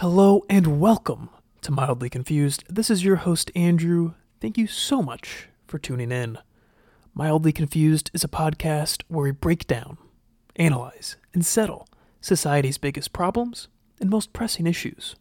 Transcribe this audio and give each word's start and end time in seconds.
Hello 0.00 0.44
and 0.50 0.78
welcome 0.78 1.30
to 1.62 1.72
Mildly 1.72 2.10
Confused. 2.10 2.64
This 2.68 2.90
is 2.90 3.02
your 3.02 3.16
host, 3.16 3.50
Andrew. 3.56 4.12
Thank 4.42 4.58
you 4.58 4.66
so 4.66 5.00
much 5.00 5.48
for 5.66 5.78
tuning 5.78 6.12
in. 6.12 6.36
Mildly 7.14 7.50
Confused 7.50 8.10
is 8.12 8.22
a 8.22 8.28
podcast 8.28 9.04
where 9.08 9.24
we 9.24 9.30
break 9.30 9.66
down, 9.66 9.96
analyze, 10.56 11.16
and 11.32 11.46
settle 11.46 11.88
society's 12.20 12.76
biggest 12.76 13.14
problems 13.14 13.68
and 13.98 14.10
most 14.10 14.34
pressing 14.34 14.66
issues. 14.66 15.16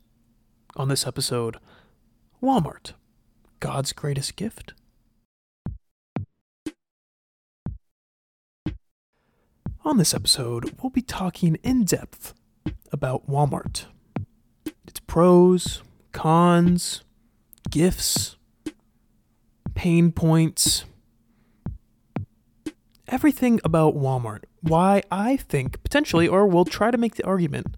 On 0.75 0.89
this 0.89 1.07
episode, 1.07 1.55
Walmart, 2.43 2.95
God's 3.61 3.93
greatest 3.93 4.35
gift. 4.35 4.73
On 9.85 9.97
this 9.97 10.13
episode, 10.13 10.75
we'll 10.83 10.89
be 10.89 11.01
talking 11.01 11.55
in 11.63 11.85
depth 11.85 12.33
about 12.91 13.29
Walmart, 13.29 13.85
pros, 15.15 15.81
cons, 16.11 17.01
gifts, 17.69 18.35
pain 19.73 20.11
points, 20.11 20.83
everything 23.07 23.61
about 23.63 23.95
Walmart. 23.95 24.43
Why 24.59 25.03
I 25.09 25.37
think 25.37 25.81
potentially, 25.83 26.27
or 26.27 26.45
we'll 26.45 26.65
try 26.65 26.91
to 26.91 26.97
make 26.97 27.15
the 27.15 27.25
argument 27.25 27.77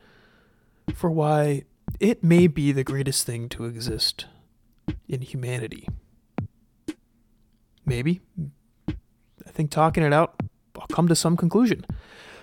for 0.95 1.11
why 1.11 1.65
it 1.99 2.23
may 2.23 2.47
be 2.47 2.71
the 2.71 2.83
greatest 2.83 3.27
thing 3.27 3.49
to 3.49 3.65
exist 3.65 4.25
in 5.07 5.21
humanity. 5.21 5.88
Maybe. 7.85 8.19
I 8.89 9.51
think 9.51 9.69
talking 9.69 10.01
it 10.01 10.11
out, 10.11 10.41
I'll 10.75 10.88
come 10.88 11.07
to 11.07 11.15
some 11.15 11.38
conclusion. 11.38 11.85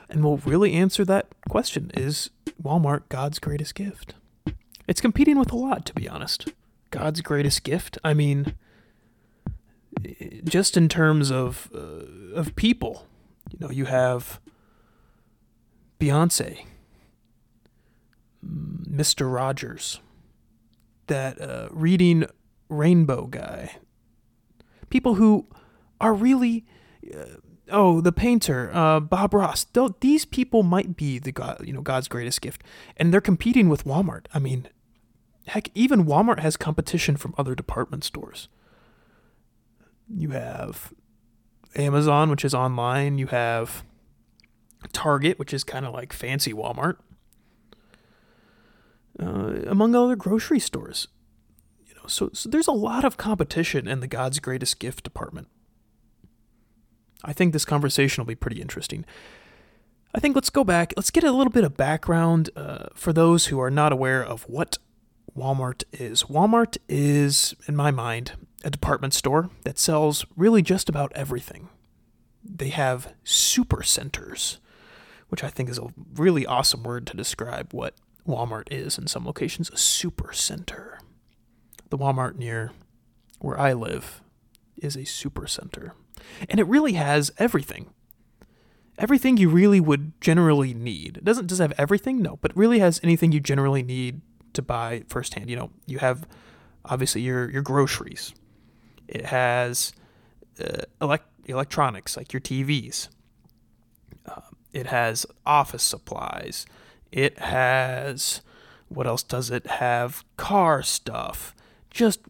And 0.08 0.22
we'll 0.22 0.36
really 0.36 0.72
answer 0.72 1.04
that 1.06 1.26
question 1.48 1.90
Is 1.94 2.30
Walmart 2.62 3.08
God's 3.08 3.40
greatest 3.40 3.74
gift? 3.74 4.14
It's 4.86 5.00
competing 5.00 5.38
with 5.38 5.52
a 5.52 5.56
lot, 5.56 5.86
to 5.86 5.94
be 5.94 6.08
honest. 6.08 6.48
God's 6.90 7.20
greatest 7.20 7.64
gift? 7.64 7.98
I 8.04 8.14
mean, 8.14 8.54
just 10.44 10.76
in 10.76 10.88
terms 10.88 11.30
of 11.30 11.70
uh, 11.74 12.34
of 12.34 12.54
people, 12.56 13.06
you 13.50 13.58
know, 13.60 13.70
you 13.70 13.86
have 13.86 14.40
Beyonce, 15.98 16.66
Mr. 18.44 19.32
Rogers, 19.32 20.00
that 21.06 21.40
uh, 21.40 21.68
reading 21.70 22.26
rainbow 22.68 23.26
guy, 23.26 23.76
people 24.90 25.14
who 25.14 25.46
are 26.00 26.14
really. 26.14 26.64
Uh, 27.12 27.40
oh, 27.70 28.00
the 28.00 28.12
painter, 28.12 28.70
uh, 28.74 29.00
Bob 29.00 29.34
Ross. 29.34 29.66
These 30.00 30.24
people 30.24 30.62
might 30.62 30.96
be 30.96 31.18
the 31.18 31.32
God, 31.32 31.62
you 31.64 31.72
know, 31.72 31.80
God's 31.80 32.08
greatest 32.08 32.40
gift, 32.40 32.62
and 32.96 33.12
they're 33.12 33.20
competing 33.20 33.68
with 33.68 33.84
Walmart. 33.84 34.26
I 34.34 34.38
mean, 34.38 34.68
heck, 35.46 35.70
even 35.74 36.04
Walmart 36.04 36.40
has 36.40 36.56
competition 36.56 37.16
from 37.16 37.34
other 37.36 37.54
department 37.54 38.04
stores. 38.04 38.48
You 40.08 40.30
have 40.30 40.92
Amazon, 41.76 42.30
which 42.30 42.44
is 42.44 42.54
online. 42.54 43.18
You 43.18 43.26
have 43.28 43.84
Target, 44.92 45.38
which 45.38 45.54
is 45.54 45.64
kind 45.64 45.86
of 45.86 45.94
like 45.94 46.12
fancy 46.12 46.52
Walmart, 46.52 46.96
uh, 49.18 49.62
among 49.66 49.94
other 49.94 50.16
grocery 50.16 50.60
stores. 50.60 51.08
You 51.86 51.94
know, 51.94 52.06
so, 52.06 52.30
so 52.32 52.48
there's 52.48 52.68
a 52.68 52.72
lot 52.72 53.04
of 53.04 53.16
competition 53.16 53.88
in 53.88 54.00
the 54.00 54.06
God's 54.06 54.40
greatest 54.40 54.78
gift 54.78 55.04
department. 55.04 55.48
I 57.24 57.32
think 57.32 57.52
this 57.52 57.64
conversation 57.64 58.22
will 58.22 58.28
be 58.28 58.34
pretty 58.34 58.60
interesting. 58.60 59.04
I 60.14 60.20
think 60.20 60.34
let's 60.34 60.50
go 60.50 60.62
back. 60.62 60.92
Let's 60.96 61.10
get 61.10 61.24
a 61.24 61.32
little 61.32 61.52
bit 61.52 61.64
of 61.64 61.76
background 61.76 62.50
uh, 62.54 62.86
for 62.94 63.12
those 63.12 63.46
who 63.46 63.58
are 63.60 63.70
not 63.70 63.92
aware 63.92 64.24
of 64.24 64.42
what 64.42 64.78
Walmart 65.36 65.82
is. 65.92 66.24
Walmart 66.24 66.76
is, 66.88 67.54
in 67.66 67.74
my 67.74 67.90
mind, 67.90 68.32
a 68.62 68.70
department 68.70 69.12
store 69.12 69.50
that 69.64 69.78
sells 69.78 70.24
really 70.36 70.62
just 70.62 70.88
about 70.88 71.12
everything. 71.14 71.68
They 72.44 72.68
have 72.68 73.12
super 73.24 73.82
centers, 73.82 74.60
which 75.28 75.42
I 75.42 75.48
think 75.48 75.68
is 75.68 75.78
a 75.78 75.92
really 76.14 76.46
awesome 76.46 76.84
word 76.84 77.06
to 77.08 77.16
describe 77.16 77.72
what 77.72 77.94
Walmart 78.26 78.68
is 78.70 78.96
in 78.98 79.06
some 79.06 79.26
locations 79.26 79.70
a 79.70 79.76
super 79.76 80.32
center. 80.32 81.00
The 81.90 81.98
Walmart 81.98 82.36
near 82.36 82.70
where 83.40 83.58
I 83.58 83.72
live 83.72 84.22
is 84.76 84.96
a 84.96 85.04
super 85.04 85.46
center. 85.46 85.94
And 86.48 86.60
it 86.60 86.66
really 86.66 86.94
has 86.94 87.30
everything. 87.38 87.90
Everything 88.98 89.36
you 89.36 89.48
really 89.48 89.80
would 89.80 90.18
generally 90.20 90.72
need. 90.72 91.16
It 91.16 91.24
doesn't 91.24 91.48
just 91.48 91.60
have 91.60 91.72
everything, 91.78 92.22
no, 92.22 92.38
but 92.40 92.56
really 92.56 92.78
has 92.78 93.00
anything 93.02 93.32
you 93.32 93.40
generally 93.40 93.82
need 93.82 94.20
to 94.52 94.62
buy 94.62 95.02
firsthand. 95.08 95.50
You 95.50 95.56
know, 95.56 95.70
you 95.86 95.98
have 95.98 96.26
obviously 96.84 97.22
your 97.22 97.50
your 97.50 97.62
groceries. 97.62 98.32
It 99.08 99.26
has 99.26 99.92
uh, 100.60 100.82
elect- 101.00 101.28
electronics 101.46 102.16
like 102.16 102.32
your 102.32 102.40
TVs. 102.40 103.08
Uh, 104.26 104.40
it 104.72 104.86
has 104.86 105.26
office 105.44 105.82
supplies. 105.82 106.66
It 107.10 107.38
has 107.38 108.40
what 108.88 109.06
else 109.06 109.22
does 109.22 109.50
it 109.50 109.66
have? 109.66 110.24
Car 110.36 110.82
stuff. 110.82 111.54
Just 111.90 112.20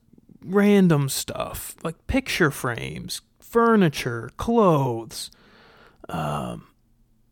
random 0.44 1.08
stuff 1.08 1.74
like 1.82 2.06
picture 2.06 2.50
frames, 2.50 3.20
furniture, 3.54 4.30
clothes, 4.36 5.30
um, 6.08 6.66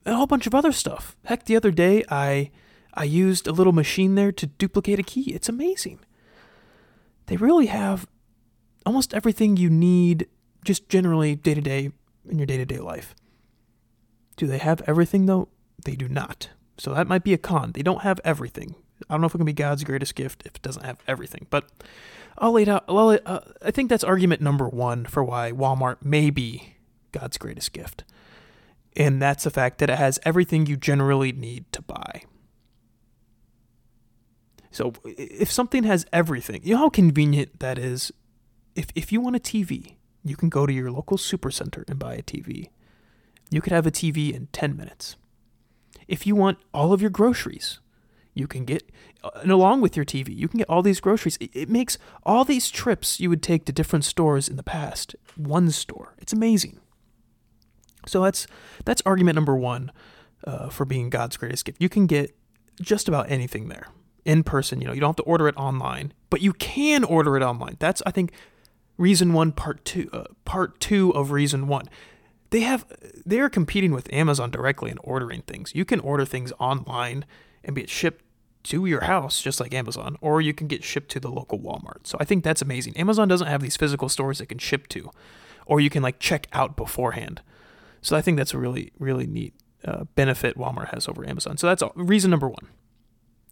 and 0.04 0.14
a 0.14 0.16
whole 0.16 0.28
bunch 0.28 0.46
of 0.46 0.54
other 0.54 0.70
stuff. 0.70 1.16
Heck, 1.24 1.46
the 1.46 1.56
other 1.56 1.72
day 1.72 2.04
I 2.08 2.52
I 2.94 3.02
used 3.02 3.48
a 3.48 3.52
little 3.52 3.72
machine 3.72 4.14
there 4.14 4.30
to 4.30 4.46
duplicate 4.46 5.00
a 5.00 5.02
key. 5.02 5.32
It's 5.32 5.48
amazing. 5.48 5.98
They 7.26 7.36
really 7.36 7.66
have 7.66 8.06
almost 8.86 9.14
everything 9.14 9.56
you 9.56 9.68
need 9.68 10.28
just 10.64 10.88
generally 10.88 11.34
day 11.34 11.54
to 11.54 11.60
day 11.60 11.90
in 12.28 12.38
your 12.38 12.46
day 12.46 12.56
to 12.56 12.64
day 12.64 12.78
life. 12.78 13.16
Do 14.36 14.46
they 14.46 14.58
have 14.58 14.80
everything 14.86 15.26
though? 15.26 15.48
They 15.84 15.96
do 15.96 16.08
not. 16.08 16.50
So 16.78 16.94
that 16.94 17.08
might 17.08 17.24
be 17.24 17.34
a 17.34 17.38
con. 17.38 17.72
They 17.72 17.82
don't 17.82 18.02
have 18.02 18.20
everything. 18.24 18.76
I 19.10 19.14
don't 19.14 19.22
know 19.22 19.26
if 19.26 19.34
it 19.34 19.38
can 19.38 19.44
be 19.44 19.52
God's 19.52 19.82
greatest 19.82 20.14
gift 20.14 20.44
if 20.46 20.54
it 20.54 20.62
doesn't 20.62 20.84
have 20.84 21.02
everything, 21.08 21.48
but 21.50 21.64
I'll 22.38 22.52
lay 22.52 22.66
out. 22.66 22.86
Well, 22.88 23.18
uh, 23.24 23.40
I 23.62 23.70
think 23.70 23.88
that's 23.88 24.04
argument 24.04 24.40
number 24.40 24.68
one 24.68 25.04
for 25.04 25.22
why 25.22 25.52
Walmart 25.52 26.02
may 26.02 26.30
be 26.30 26.76
God's 27.12 27.38
greatest 27.38 27.72
gift, 27.72 28.04
and 28.96 29.20
that's 29.20 29.44
the 29.44 29.50
fact 29.50 29.78
that 29.78 29.90
it 29.90 29.98
has 29.98 30.18
everything 30.24 30.66
you 30.66 30.76
generally 30.76 31.32
need 31.32 31.70
to 31.72 31.82
buy. 31.82 32.22
So 34.70 34.94
if 35.04 35.52
something 35.52 35.84
has 35.84 36.06
everything, 36.12 36.62
you 36.64 36.74
know 36.74 36.80
how 36.80 36.88
convenient 36.88 37.60
that 37.60 37.78
is. 37.78 38.10
If 38.74 38.86
if 38.94 39.12
you 39.12 39.20
want 39.20 39.36
a 39.36 39.40
TV, 39.40 39.96
you 40.24 40.36
can 40.36 40.48
go 40.48 40.66
to 40.66 40.72
your 40.72 40.90
local 40.90 41.18
supercenter 41.18 41.88
and 41.88 41.98
buy 41.98 42.14
a 42.14 42.22
TV. 42.22 42.70
You 43.50 43.60
could 43.60 43.72
have 43.72 43.86
a 43.86 43.90
TV 43.90 44.32
in 44.32 44.46
10 44.52 44.76
minutes. 44.76 45.16
If 46.08 46.26
you 46.26 46.34
want 46.34 46.58
all 46.72 46.92
of 46.92 47.02
your 47.02 47.10
groceries, 47.10 47.80
you 48.34 48.46
can 48.46 48.64
get 48.64 48.90
and 49.34 49.52
along 49.52 49.80
with 49.80 49.96
your 49.96 50.04
TV, 50.04 50.36
you 50.36 50.48
can 50.48 50.58
get 50.58 50.68
all 50.68 50.82
these 50.82 51.00
groceries. 51.00 51.36
It, 51.40 51.50
it 51.54 51.68
makes 51.68 51.98
all 52.24 52.44
these 52.44 52.70
trips 52.70 53.20
you 53.20 53.30
would 53.30 53.42
take 53.42 53.64
to 53.66 53.72
different 53.72 54.04
stores 54.04 54.48
in 54.48 54.56
the 54.56 54.62
past 54.62 55.14
one 55.36 55.70
store. 55.70 56.14
It's 56.18 56.32
amazing. 56.32 56.80
So 58.06 58.22
that's 58.22 58.46
that's 58.84 59.02
argument 59.06 59.36
number 59.36 59.56
one 59.56 59.92
uh, 60.44 60.68
for 60.68 60.84
being 60.84 61.10
God's 61.10 61.36
greatest 61.36 61.64
gift. 61.64 61.80
You 61.80 61.88
can 61.88 62.06
get 62.06 62.34
just 62.80 63.08
about 63.08 63.30
anything 63.30 63.68
there 63.68 63.86
in 64.24 64.42
person. 64.42 64.80
You 64.80 64.88
know, 64.88 64.92
you 64.92 65.00
don't 65.00 65.10
have 65.10 65.16
to 65.16 65.22
order 65.22 65.48
it 65.48 65.56
online, 65.56 66.12
but 66.30 66.40
you 66.40 66.52
can 66.52 67.04
order 67.04 67.36
it 67.36 67.42
online. 67.42 67.76
That's 67.78 68.02
I 68.06 68.10
think 68.10 68.32
reason 68.96 69.32
one, 69.32 69.52
part 69.52 69.84
two, 69.84 70.08
uh, 70.12 70.24
part 70.44 70.80
two 70.80 71.10
of 71.14 71.30
reason 71.30 71.68
one. 71.68 71.88
They 72.50 72.60
have 72.60 72.84
they 73.24 73.38
are 73.40 73.48
competing 73.48 73.92
with 73.92 74.12
Amazon 74.12 74.50
directly 74.50 74.90
in 74.90 74.98
ordering 74.98 75.42
things. 75.42 75.74
You 75.74 75.84
can 75.84 76.00
order 76.00 76.24
things 76.24 76.52
online 76.58 77.24
and 77.64 77.74
be 77.74 77.82
it 77.82 77.90
shipped 77.90 78.24
to 78.64 78.86
your 78.86 79.04
house 79.04 79.42
just 79.42 79.60
like 79.60 79.74
Amazon, 79.74 80.16
or 80.20 80.40
you 80.40 80.54
can 80.54 80.68
get 80.68 80.84
shipped 80.84 81.10
to 81.10 81.20
the 81.20 81.30
local 81.30 81.58
Walmart. 81.58 82.06
So 82.06 82.16
I 82.20 82.24
think 82.24 82.44
that's 82.44 82.62
amazing. 82.62 82.96
Amazon 82.96 83.28
doesn't 83.28 83.48
have 83.48 83.60
these 83.60 83.76
physical 83.76 84.08
stores 84.08 84.40
it 84.40 84.46
can 84.46 84.58
ship 84.58 84.88
to, 84.88 85.10
or 85.66 85.80
you 85.80 85.90
can 85.90 86.02
like 86.02 86.18
check 86.18 86.46
out 86.52 86.76
beforehand. 86.76 87.42
So 88.00 88.16
I 88.16 88.22
think 88.22 88.36
that's 88.36 88.54
a 88.54 88.58
really 88.58 88.92
really 88.98 89.26
neat 89.26 89.54
uh, 89.84 90.04
benefit 90.14 90.56
Walmart 90.56 90.94
has 90.94 91.08
over 91.08 91.26
Amazon. 91.28 91.56
So 91.56 91.66
that's 91.66 91.82
reason 91.94 92.30
number 92.30 92.48
one. 92.48 92.68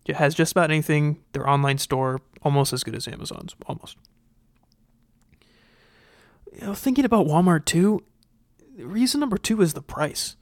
It 0.06 0.16
has 0.16 0.34
just 0.34 0.52
about 0.52 0.70
anything. 0.70 1.22
Their 1.32 1.48
online 1.48 1.78
store 1.78 2.20
almost 2.42 2.72
as 2.72 2.82
good 2.82 2.94
as 2.94 3.06
Amazon's, 3.06 3.54
almost. 3.66 3.96
You 6.52 6.68
know, 6.68 6.74
thinking 6.74 7.04
about 7.04 7.26
Walmart 7.26 7.64
too, 7.64 8.02
reason 8.76 9.20
number 9.20 9.38
two 9.38 9.60
is 9.60 9.74
the 9.74 9.82
price. 9.82 10.36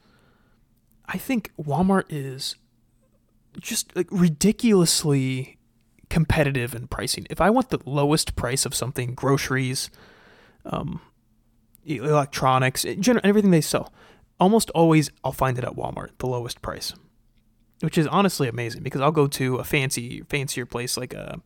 I 1.05 1.17
think 1.17 1.51
Walmart 1.59 2.05
is 2.09 2.55
just 3.59 3.95
like 3.95 4.07
ridiculously 4.11 5.57
competitive 6.09 6.73
in 6.73 6.87
pricing. 6.87 7.27
If 7.29 7.39
I 7.41 7.49
want 7.49 7.69
the 7.69 7.79
lowest 7.85 8.35
price 8.35 8.65
of 8.65 8.73
something, 8.73 9.13
groceries, 9.13 9.89
um, 10.65 11.01
electronics, 11.85 12.85
everything 12.85 13.51
they 13.51 13.61
sell, 13.61 13.93
almost 14.39 14.69
always 14.71 15.11
I'll 15.23 15.31
find 15.31 15.57
it 15.57 15.63
at 15.63 15.75
Walmart, 15.75 16.11
the 16.17 16.27
lowest 16.27 16.61
price. 16.61 16.93
which 17.81 17.97
is 17.97 18.07
honestly 18.07 18.47
amazing 18.47 18.83
because 18.83 19.01
I'll 19.01 19.11
go 19.11 19.27
to 19.27 19.55
a 19.55 19.63
fancy 19.63 20.21
fancier 20.29 20.65
place 20.65 20.97
like 20.97 21.13
a 21.13 21.41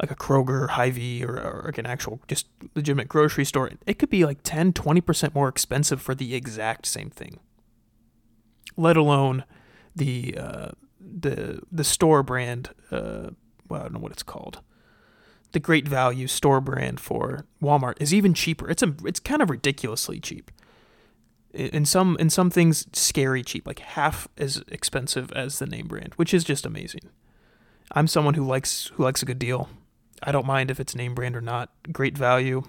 like 0.00 0.10
a 0.10 0.16
Kroger, 0.16 0.70
Hy-Vee, 0.70 1.24
or, 1.24 1.38
or 1.38 1.62
like 1.66 1.78
an 1.78 1.86
actual 1.86 2.20
just 2.26 2.48
legitimate 2.74 3.08
grocery 3.08 3.44
store. 3.44 3.70
It 3.86 4.00
could 4.00 4.10
be 4.10 4.24
like 4.24 4.38
10, 4.42 4.72
20% 4.72 5.32
more 5.32 5.48
expensive 5.48 6.02
for 6.02 6.12
the 6.12 6.34
exact 6.34 6.86
same 6.86 7.08
thing. 7.08 7.38
Let 8.76 8.96
alone 8.96 9.44
the 9.94 10.36
uh, 10.36 10.70
the 11.02 11.60
the 11.70 11.84
store 11.84 12.22
brand. 12.22 12.70
Uh, 12.90 13.30
well, 13.68 13.80
I 13.80 13.82
don't 13.84 13.94
know 13.94 14.00
what 14.00 14.12
it's 14.12 14.22
called. 14.22 14.60
The 15.52 15.60
Great 15.60 15.86
Value 15.86 16.26
store 16.26 16.60
brand 16.60 16.98
for 17.00 17.44
Walmart 17.62 18.00
is 18.00 18.14
even 18.14 18.34
cheaper. 18.34 18.70
It's 18.70 18.82
a 18.82 18.94
it's 19.04 19.20
kind 19.20 19.42
of 19.42 19.50
ridiculously 19.50 20.20
cheap. 20.20 20.50
In 21.52 21.84
some 21.84 22.16
in 22.18 22.30
some 22.30 22.48
things, 22.48 22.86
scary 22.94 23.42
cheap, 23.42 23.66
like 23.66 23.80
half 23.80 24.28
as 24.38 24.62
expensive 24.68 25.30
as 25.32 25.58
the 25.58 25.66
name 25.66 25.88
brand, 25.88 26.14
which 26.14 26.32
is 26.32 26.44
just 26.44 26.64
amazing. 26.64 27.10
I'm 27.92 28.06
someone 28.06 28.34
who 28.34 28.46
likes 28.46 28.90
who 28.94 29.02
likes 29.02 29.22
a 29.22 29.26
good 29.26 29.38
deal. 29.38 29.68
I 30.22 30.32
don't 30.32 30.46
mind 30.46 30.70
if 30.70 30.80
it's 30.80 30.94
name 30.94 31.14
brand 31.14 31.36
or 31.36 31.42
not. 31.42 31.70
Great 31.92 32.16
value, 32.16 32.62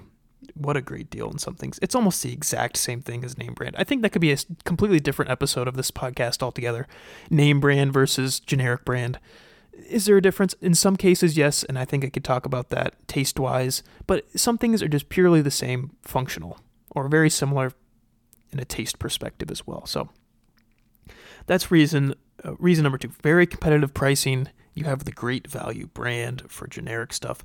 what 0.55 0.77
a 0.77 0.81
great 0.81 1.09
deal 1.09 1.29
in 1.29 1.37
some 1.37 1.55
things. 1.55 1.79
It's 1.81 1.95
almost 1.95 2.21
the 2.23 2.33
exact 2.33 2.77
same 2.77 3.01
thing 3.01 3.23
as 3.23 3.37
name 3.37 3.53
brand. 3.53 3.75
I 3.77 3.83
think 3.83 4.01
that 4.01 4.11
could 4.11 4.21
be 4.21 4.31
a 4.31 4.37
completely 4.65 4.99
different 4.99 5.31
episode 5.31 5.67
of 5.67 5.75
this 5.75 5.91
podcast 5.91 6.43
altogether. 6.43 6.87
Name 7.29 7.59
brand 7.59 7.93
versus 7.93 8.39
generic 8.39 8.85
brand. 8.85 9.19
Is 9.89 10.05
there 10.05 10.17
a 10.17 10.21
difference? 10.21 10.53
In 10.61 10.75
some 10.75 10.95
cases, 10.95 11.35
yes, 11.35 11.63
and 11.63 11.79
I 11.79 11.85
think 11.85 12.05
I 12.05 12.09
could 12.09 12.23
talk 12.23 12.45
about 12.45 12.69
that 12.69 12.95
taste 13.07 13.39
wise, 13.39 13.81
but 14.05 14.25
some 14.37 14.57
things 14.57 14.83
are 14.83 14.87
just 14.87 15.09
purely 15.09 15.41
the 15.41 15.51
same 15.51 15.91
functional 16.03 16.59
or 16.91 17.07
very 17.07 17.29
similar 17.29 17.73
in 18.51 18.59
a 18.59 18.65
taste 18.65 18.99
perspective 18.99 19.49
as 19.49 19.65
well. 19.65 19.85
So 19.85 20.09
that's 21.47 21.71
reason 21.71 22.15
uh, 22.43 22.55
reason 22.55 22.83
number 22.83 22.97
2. 22.97 23.09
Very 23.21 23.47
competitive 23.47 23.93
pricing. 23.93 24.49
You 24.73 24.85
have 24.85 25.05
the 25.05 25.11
great 25.11 25.47
value 25.47 25.87
brand 25.87 26.43
for 26.49 26.67
generic 26.67 27.13
stuff. 27.13 27.43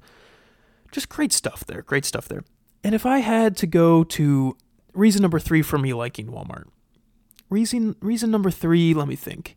Just 0.90 1.08
great 1.08 1.32
stuff 1.32 1.64
there. 1.66 1.82
Great 1.82 2.04
stuff 2.04 2.28
there. 2.28 2.44
And 2.84 2.94
if 2.94 3.04
I 3.04 3.18
had 3.18 3.56
to 3.58 3.66
go 3.66 4.04
to 4.04 4.56
reason 4.94 5.22
number 5.22 5.38
3 5.38 5.62
for 5.62 5.78
me 5.78 5.92
liking 5.92 6.28
Walmart. 6.28 6.68
Reason 7.50 7.96
reason 8.00 8.30
number 8.30 8.50
3, 8.50 8.94
let 8.94 9.08
me 9.08 9.16
think 9.16 9.56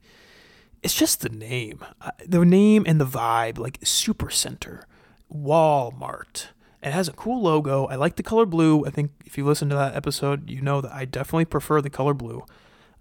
it's 0.82 0.96
just 0.96 1.22
the 1.22 1.30
name, 1.30 1.84
the 2.26 2.44
name 2.44 2.84
and 2.88 3.00
the 3.00 3.06
vibe, 3.06 3.58
like 3.58 3.78
Super 3.84 4.30
Center, 4.30 4.88
Walmart. 5.34 6.48
It 6.82 6.92
has 6.92 7.08
a 7.08 7.14
cool 7.14 7.42
logo. 7.42 7.86
I 7.86 7.96
like 7.96 8.16
the 8.16 8.24
color 8.24 8.46
blue. 8.46 8.86
I 8.86 8.90
think 8.90 9.12
if 9.26 9.38
you 9.38 9.46
listen 9.46 9.70
to 9.70 9.76
that 9.76 9.96
episode, 9.96 10.50
you 10.50 10.62
know 10.62 10.82
that 10.82 10.92
I 10.92 11.06
definitely 11.06 11.46
prefer 11.46 11.82
the 11.82 11.92
color 11.92 12.16
blue. 12.16 12.44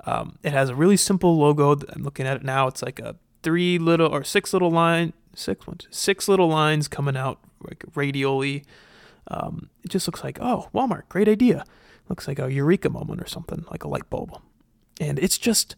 Um, 0.04 0.38
it 0.42 0.52
has 0.52 0.68
a 0.68 0.74
really 0.74 0.98
simple 0.98 1.38
logo. 1.38 1.72
I'm 1.72 2.02
looking 2.02 2.26
at 2.26 2.36
it 2.36 2.44
now. 2.44 2.66
It's 2.66 2.82
like 2.82 2.98
a 2.98 3.16
three 3.42 3.78
little 3.78 4.08
or 4.08 4.22
six 4.22 4.52
little 4.52 4.70
line, 4.70 5.14
six 5.34 5.66
ones, 5.66 5.86
six 5.90 6.28
little 6.28 6.48
lines 6.48 6.88
coming 6.88 7.16
out 7.16 7.38
like 7.62 7.84
radially. 7.94 8.64
Um, 9.28 9.70
it 9.84 9.90
just 9.90 10.06
looks 10.06 10.24
like 10.24 10.38
oh, 10.40 10.68
Walmart, 10.74 11.08
great 11.08 11.28
idea. 11.28 11.64
Looks 12.08 12.26
like 12.26 12.38
a 12.38 12.52
eureka 12.52 12.90
moment 12.90 13.20
or 13.20 13.26
something, 13.26 13.64
like 13.70 13.84
a 13.84 13.88
light 13.88 14.10
bulb. 14.10 14.40
And 15.00 15.18
it's 15.18 15.38
just 15.38 15.76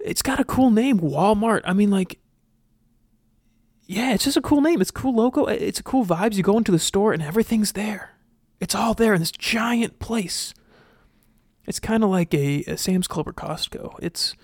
it's 0.00 0.22
got 0.22 0.40
a 0.40 0.44
cool 0.44 0.70
name, 0.70 1.00
Walmart. 1.00 1.62
I 1.64 1.72
mean, 1.72 1.90
like, 1.90 2.18
yeah, 3.86 4.14
it's 4.14 4.24
just 4.24 4.36
a 4.36 4.42
cool 4.42 4.60
name. 4.60 4.80
It's 4.80 4.90
a 4.90 4.94
cool 4.94 5.14
logo. 5.14 5.46
It's 5.46 5.80
a 5.80 5.82
cool 5.82 6.04
vibes. 6.04 6.34
You 6.34 6.42
go 6.42 6.58
into 6.58 6.72
the 6.72 6.78
store 6.78 7.12
and 7.12 7.22
everything's 7.22 7.72
there. 7.72 8.10
It's 8.60 8.74
all 8.74 8.94
there 8.94 9.14
in 9.14 9.20
this 9.20 9.32
giant 9.32 9.98
place. 9.98 10.54
It's 11.66 11.80
kind 11.80 12.04
of 12.04 12.10
like 12.10 12.32
a, 12.32 12.62
a, 12.64 12.76
Sam's 12.76 13.08
Club 13.08 13.28
or 13.28 13.32
Costco. 13.32 13.98
It's 14.00 14.34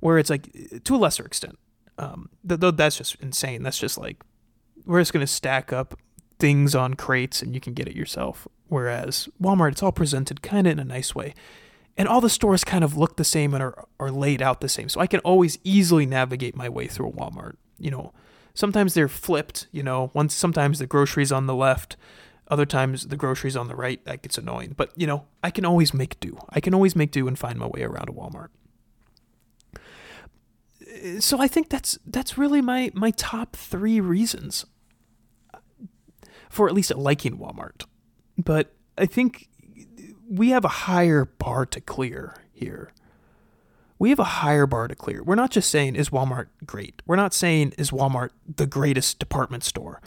where 0.00 0.18
it's 0.18 0.30
like 0.30 0.82
to 0.84 0.94
a 0.94 0.98
lesser 0.98 1.24
extent. 1.24 1.58
Um, 1.98 2.30
though 2.44 2.70
that's 2.70 2.98
just 2.98 3.16
insane. 3.16 3.62
That's 3.62 3.78
just 3.78 3.98
like 3.98 4.22
we're 4.84 5.00
just 5.00 5.12
gonna 5.12 5.26
stack 5.26 5.72
up 5.72 5.98
things 6.42 6.74
on 6.74 6.94
crates 6.94 7.40
and 7.40 7.54
you 7.54 7.60
can 7.60 7.72
get 7.72 7.86
it 7.86 7.94
yourself. 7.94 8.48
Whereas 8.66 9.28
Walmart, 9.40 9.72
it's 9.72 9.82
all 9.82 9.92
presented 9.92 10.42
kind 10.42 10.66
of 10.66 10.72
in 10.72 10.80
a 10.80 10.84
nice 10.84 11.14
way 11.14 11.34
and 11.96 12.08
all 12.08 12.20
the 12.20 12.28
stores 12.28 12.64
kind 12.64 12.82
of 12.82 12.96
look 12.96 13.16
the 13.16 13.22
same 13.24 13.54
and 13.54 13.62
are, 13.62 13.86
are 14.00 14.10
laid 14.10 14.42
out 14.42 14.60
the 14.60 14.68
same. 14.68 14.88
So 14.88 15.00
I 15.00 15.06
can 15.06 15.20
always 15.20 15.60
easily 15.62 16.04
navigate 16.04 16.56
my 16.56 16.68
way 16.68 16.88
through 16.88 17.08
a 17.08 17.12
Walmart. 17.12 17.54
You 17.78 17.92
know, 17.92 18.12
sometimes 18.54 18.94
they're 18.94 19.06
flipped, 19.06 19.68
you 19.70 19.84
know, 19.84 20.10
once 20.14 20.34
sometimes 20.34 20.80
the 20.80 20.86
groceries 20.86 21.30
on 21.30 21.46
the 21.46 21.54
left, 21.54 21.96
other 22.48 22.66
times 22.66 23.06
the 23.06 23.16
groceries 23.16 23.56
on 23.56 23.68
the 23.68 23.76
right. 23.76 24.04
That 24.04 24.22
gets 24.22 24.36
annoying. 24.36 24.74
But, 24.76 24.90
you 24.96 25.06
know, 25.06 25.26
I 25.44 25.50
can 25.50 25.64
always 25.64 25.94
make 25.94 26.18
do. 26.18 26.38
I 26.50 26.60
can 26.60 26.74
always 26.74 26.96
make 26.96 27.12
do 27.12 27.28
and 27.28 27.38
find 27.38 27.56
my 27.58 27.66
way 27.66 27.82
around 27.82 28.08
a 28.08 28.12
Walmart. 28.12 28.48
So 31.20 31.40
I 31.40 31.48
think 31.48 31.68
that's 31.70 31.98
that's 32.06 32.36
really 32.36 32.60
my 32.60 32.90
my 32.94 33.12
top 33.12 33.56
3 33.56 34.00
reasons 34.00 34.66
for 36.52 36.68
at 36.68 36.74
least 36.74 36.94
liking 36.94 37.38
Walmart. 37.38 37.86
But 38.36 38.74
I 38.98 39.06
think 39.06 39.48
we 40.28 40.50
have 40.50 40.66
a 40.66 40.68
higher 40.68 41.24
bar 41.24 41.64
to 41.64 41.80
clear 41.80 42.36
here. 42.52 42.92
We 43.98 44.10
have 44.10 44.18
a 44.18 44.24
higher 44.24 44.66
bar 44.66 44.86
to 44.86 44.94
clear. 44.94 45.22
We're 45.22 45.34
not 45.34 45.50
just 45.50 45.70
saying, 45.70 45.96
is 45.96 46.10
Walmart 46.10 46.48
great? 46.66 47.00
We're 47.06 47.16
not 47.16 47.32
saying, 47.32 47.72
is 47.78 47.90
Walmart 47.90 48.30
the 48.46 48.66
greatest 48.66 49.18
department 49.18 49.64
store 49.64 50.02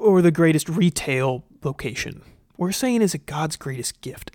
or 0.00 0.22
the 0.22 0.30
greatest 0.30 0.70
retail 0.70 1.44
location? 1.62 2.22
We're 2.56 2.72
saying, 2.72 3.02
is 3.02 3.14
it 3.14 3.26
God's 3.26 3.56
greatest 3.56 4.00
gift? 4.00 4.30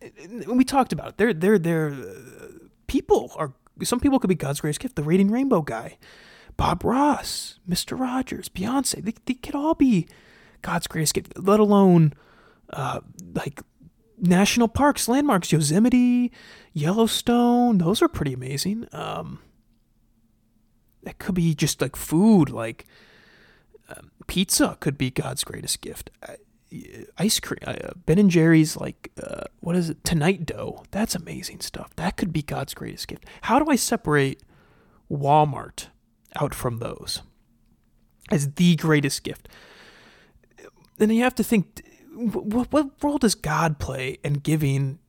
we 0.48 0.64
talked 0.64 0.94
about 0.94 1.10
it. 1.10 1.18
They're, 1.18 1.34
they're, 1.34 1.58
they're, 1.58 1.90
uh, 1.94 2.68
people 2.86 3.32
are, 3.38 3.54
some 3.82 4.00
people 4.00 4.20
could 4.20 4.28
be 4.28 4.36
God's 4.36 4.62
greatest 4.62 4.82
gift. 4.82 4.98
The 4.98 5.04
Reading 5.04 5.32
Rainbow 5.32 5.64
guy, 5.64 5.98
Bob 6.58 6.84
Ross, 6.84 7.58
Mr. 7.68 8.00
Rogers, 8.00 8.50
Beyonce, 8.50 9.04
they, 9.04 9.16
they 9.26 9.34
could 9.34 9.56
all 9.56 9.74
be 9.74 10.08
God's 10.64 10.88
greatest 10.88 11.14
gift, 11.14 11.38
let 11.38 11.60
alone 11.60 12.14
uh, 12.72 13.02
like 13.36 13.62
national 14.18 14.68
parks, 14.68 15.08
landmarks, 15.08 15.52
Yosemite, 15.52 16.32
Yellowstone, 16.74 17.78
those 17.78 18.02
are 18.02 18.08
pretty 18.08 18.34
amazing. 18.34 18.88
Um, 18.92 19.40
that 21.04 21.20
could 21.20 21.36
be 21.36 21.54
just 21.54 21.82
like 21.82 21.96
food, 21.96 22.50
like 22.50 22.88
um, 23.90 24.12
pizza 24.28 24.78
could 24.80 24.98
be 24.98 25.12
God's 25.12 25.44
greatest 25.44 25.82
gift. 25.82 26.10
Uh, 26.28 26.34
ice 27.18 27.40
cream, 27.40 27.60
uh, 27.68 27.92
Ben 28.06 28.18
and 28.18 28.32
Jerry's, 28.32 28.76
like 28.78 29.12
uh, 29.22 29.44
what 29.60 29.76
is 29.76 29.90
it? 29.90 30.04
Tonight 30.04 30.46
dough. 30.46 30.84
That's 30.92 31.14
amazing 31.14 31.60
stuff. 31.60 31.96
That 31.98 32.18
could 32.18 32.34
be 32.34 32.42
God's 32.42 32.74
greatest 32.74 33.08
gift. 33.08 33.26
How 33.44 33.60
do 33.60 33.70
I 33.70 33.76
separate 33.76 34.42
Walmart 35.12 35.88
out 36.36 36.56
from 36.56 36.78
those 36.78 37.22
as 38.32 38.54
the 38.54 38.76
greatest 38.78 39.24
gift? 39.24 39.50
Then 40.98 41.10
you 41.10 41.24
have 41.24 41.36
to 41.36 41.44
think 41.44 41.82
what, 42.16 42.72
what 42.72 42.92
role 43.02 43.18
does 43.18 43.36
God 43.36 43.80
play 43.80 44.20
in 44.24 44.34
giving 44.36 45.00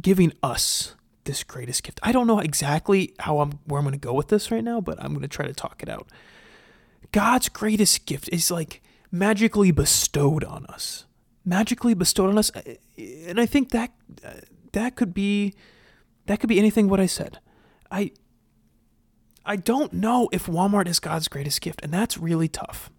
giving 0.00 0.32
us 0.42 0.94
this 1.24 1.44
greatest 1.44 1.82
gift? 1.82 2.00
I 2.02 2.12
don't 2.12 2.26
know 2.26 2.38
exactly 2.38 3.14
how 3.18 3.40
I'm 3.40 3.52
where 3.66 3.78
I'm 3.78 3.84
going 3.84 3.92
to 3.92 3.98
go 3.98 4.14
with 4.14 4.28
this 4.28 4.50
right 4.50 4.64
now, 4.64 4.80
but 4.80 5.02
I'm 5.02 5.10
going 5.10 5.22
to 5.22 5.28
try 5.28 5.46
to 5.46 5.52
talk 5.52 5.82
it 5.82 5.88
out. 5.88 6.08
God's 7.12 7.48
greatest 7.48 8.06
gift 8.06 8.28
is 8.32 8.50
like 8.50 8.82
magically 9.10 9.70
bestowed 9.70 10.44
on 10.44 10.66
us. 10.66 11.04
Magically 11.44 11.94
bestowed 11.94 12.30
on 12.30 12.38
us, 12.38 12.50
uh, 12.54 12.60
and 12.98 13.40
I 13.40 13.46
think 13.46 13.70
that 13.70 13.92
uh, 14.24 14.32
that 14.72 14.94
could 14.94 15.14
be 15.14 15.54
that 16.26 16.38
could 16.38 16.48
be 16.48 16.58
anything 16.58 16.88
what 16.88 17.00
I 17.00 17.06
said. 17.06 17.38
I 17.90 18.12
I 19.44 19.56
don't 19.56 19.92
know 19.92 20.28
if 20.32 20.46
Walmart 20.46 20.86
is 20.86 21.00
God's 21.00 21.28
greatest 21.28 21.60
gift, 21.60 21.80
and 21.82 21.92
that's 21.92 22.18
really 22.18 22.48
tough. 22.48 22.90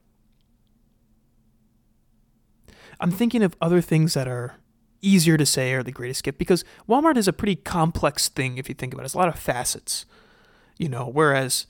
I'm 3.02 3.12
thinking 3.12 3.42
of 3.42 3.56
other 3.60 3.82
things 3.82 4.14
that 4.14 4.28
are 4.28 4.56
easier 5.02 5.36
to 5.36 5.46
say 5.46 5.74
are 5.74 5.82
the 5.84 5.92
greatest 5.92 6.24
gift 6.24 6.38
because 6.38 6.64
Walmart 6.88 7.18
is 7.18 7.28
a 7.28 7.34
pretty 7.34 7.56
complex 7.56 8.30
thing 8.30 8.58
if 8.60 8.70
you 8.70 8.76
think 8.76 8.94
about 8.94 9.02
it. 9.02 9.06
It's 9.06 9.16
a 9.16 9.18
lot 9.18 9.28
of 9.28 9.40
facets, 9.40 10.06
you 10.78 10.88
know. 10.88 11.08
Whereas, 11.08 11.66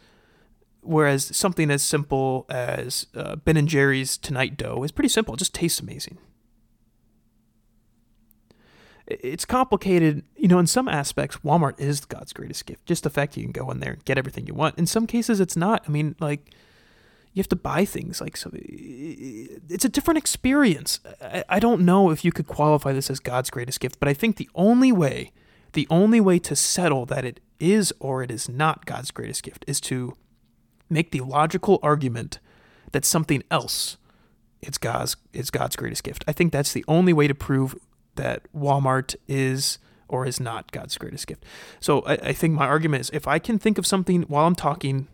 whereas 0.82 1.36
something 1.36 1.72
as 1.72 1.82
simple 1.82 2.46
as 2.50 3.08
uh, 3.16 3.38
Ben 3.38 3.56
and 3.56 3.70
Jerry's 3.70 4.18
Tonight 4.18 4.58
Dough 4.58 4.84
is 4.84 4.92
pretty 4.92 5.10
simple. 5.10 5.34
It 5.34 5.38
just 5.38 5.56
tastes 5.56 5.80
amazing. 5.80 6.18
It's 9.08 9.46
complicated, 9.46 10.24
you 10.36 10.48
know. 10.48 10.60
In 10.60 10.68
some 10.68 10.88
aspects, 10.88 11.38
Walmart 11.38 11.80
is 11.80 12.06
God's 12.06 12.34
greatest 12.34 12.66
gift. 12.66 12.86
Just 12.86 13.04
the 13.04 13.10
fact 13.10 13.36
you 13.36 13.44
can 13.44 13.52
go 13.52 13.70
in 13.72 13.80
there 13.80 13.94
and 13.94 14.06
get 14.06 14.18
everything 14.18 14.48
you 14.48 14.54
want. 14.54 14.78
In 14.78 14.86
some 14.86 15.08
cases, 15.08 15.40
it's 15.40 15.58
not. 15.58 15.84
I 15.88 15.92
mean, 15.92 16.16
like 16.20 16.54
you 17.34 17.40
have 17.40 17.50
to 17.50 17.56
buy 17.56 17.86
things 17.86 18.20
like 18.22 18.36
so 18.36 18.50
it's 18.54 19.86
a 19.86 19.90
different 19.90 20.18
experience 20.18 21.00
I, 21.22 21.44
I 21.50 21.60
don't 21.60 21.82
know 21.82 22.10
if 22.10 22.26
you 22.26 22.32
could 22.32 22.48
qualify 22.48 22.94
this 22.94 23.10
as 23.10 23.20
god's 23.20 23.50
greatest 23.50 23.80
gift 23.80 24.00
but 24.00 24.10
i 24.10 24.14
think 24.14 24.38
the 24.38 24.50
only 24.56 24.92
way 24.92 25.32
the 25.74 25.88
only 25.90 26.20
way 26.20 26.40
to 26.40 26.56
settle 26.56 27.06
that 27.08 27.24
it 27.26 27.40
is 27.60 27.94
or 28.00 28.24
it 28.24 28.32
is 28.32 28.50
not 28.50 28.86
god's 28.86 29.12
greatest 29.12 29.44
gift 29.44 29.64
is 29.68 29.80
to 29.82 30.16
make 30.90 31.12
the 31.12 31.22
logical 31.22 31.80
argument 31.82 32.40
that 32.92 33.06
something 33.06 33.44
else 33.50 33.98
is 34.62 34.78
god's 34.78 35.16
is 35.34 35.50
god's 35.50 35.76
greatest 35.76 36.04
gift 36.04 36.24
i 36.28 36.32
think 36.32 36.52
that's 36.52 36.74
the 36.74 36.86
only 36.88 37.14
way 37.14 37.28
to 37.28 37.36
prove 37.36 37.76
that 38.16 38.42
walmart 38.54 39.16
is 39.28 39.78
or 40.12 40.26
is 40.26 40.42
not 40.42 40.74
God's 40.74 40.98
greatest 40.98 41.26
gift. 41.26 41.46
So 41.80 42.02
I, 42.02 42.14
I 42.16 42.34
think 42.34 42.54
my 42.54 42.68
argument 42.68 43.00
is 43.00 43.10
if 43.14 43.28
I 43.30 43.40
can 43.40 43.58
think 43.58 43.78
of 43.78 43.88
something 43.88 44.24
while 44.24 44.46
I'm 44.46 44.56
talking 44.56 45.08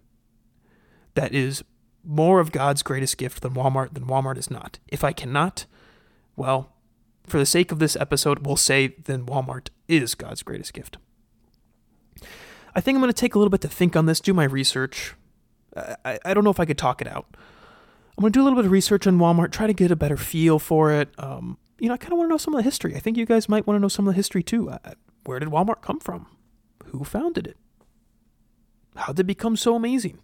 that 1.14 1.34
is 1.34 1.64
more 2.08 2.40
of 2.40 2.52
God's 2.52 2.82
greatest 2.82 3.18
gift 3.18 3.42
than 3.42 3.54
Walmart, 3.54 3.94
then 3.94 4.06
Walmart 4.06 4.38
is 4.38 4.50
not. 4.50 4.80
If 4.88 5.04
I 5.04 5.12
cannot, 5.12 5.66
well, 6.36 6.72
for 7.26 7.38
the 7.38 7.46
sake 7.46 7.72
of 7.72 7.80
this 7.80 7.98
episode, 7.98 8.46
we'll 8.46 8.56
say 8.56 8.96
then 9.04 9.26
Walmart 9.26 9.70
is 9.88 10.16
God's 10.16 10.42
greatest 10.42 10.74
gift. 10.74 10.98
I 12.74 12.80
think 12.80 12.96
I'm 12.96 13.02
going 13.02 13.12
to 13.12 13.20
take 13.20 13.36
a 13.36 13.40
little 13.40 13.50
bit 13.50 13.62
to 13.62 13.68
think 13.68 13.96
on 13.96 14.06
this, 14.06 14.22
do 14.22 14.34
my 14.34 14.46
research. 14.46 15.16
I, 15.76 16.20
I 16.24 16.34
don't 16.34 16.44
know 16.44 16.50
if 16.50 16.60
I 16.60 16.66
could 16.66 16.78
talk 16.78 17.02
it 17.02 17.08
out. 17.08 17.26
I'm 18.18 18.22
going 18.22 18.32
to 18.32 18.38
do 18.38 18.42
a 18.42 18.46
little 18.46 18.58
bit 18.58 18.66
of 18.66 18.72
research 18.72 19.06
on 19.06 19.20
Walmart, 19.20 19.52
try 19.52 19.68
to 19.68 19.74
get 19.74 19.92
a 19.92 19.96
better 19.96 20.18
feel 20.18 20.58
for 20.58 20.92
it. 20.92 21.10
Um, 21.18 21.58
you 21.80 21.88
know, 21.88 21.94
I 21.94 21.98
kind 21.98 22.14
of 22.14 22.18
want 22.18 22.30
to 22.30 22.34
know 22.34 22.38
some 22.38 22.54
of 22.54 22.60
the 22.60 22.64
history. 22.64 22.96
I 22.96 23.00
think 23.00 23.18
you 23.18 23.26
guys 23.26 23.50
might 23.50 23.68
want 23.68 23.78
to 23.78 23.82
know 23.82 23.88
some 23.88 24.08
of 24.08 24.14
the 24.14 24.16
history 24.16 24.42
too. 24.42 24.70
Uh, 24.70 24.94
where 25.26 25.40
did 25.40 25.50
Walmart 25.50 25.82
come 25.82 26.00
from? 26.00 26.28
Who 26.86 27.04
founded 27.04 27.46
it? 27.46 27.58
How 28.96 29.08
did 29.08 29.22
it 29.22 29.24
become 29.26 29.56
so 29.56 29.76
amazing? 29.76 30.20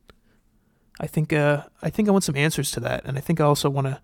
I 1.00 1.08
think 1.08 1.34
uh, 1.34 1.64
I 1.82 1.90
think 1.90 2.08
I 2.08 2.12
want 2.12 2.24
some 2.24 2.36
answers 2.36 2.72
to 2.72 2.80
that, 2.82 3.04
and 3.06 3.18
I 3.18 3.22
think 3.22 3.42
I 3.42 3.46
also 3.46 3.70
want 3.70 3.88
to 3.88 4.00